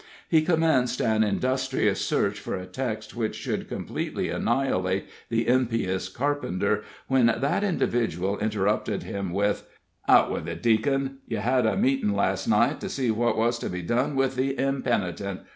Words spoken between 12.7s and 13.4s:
to see what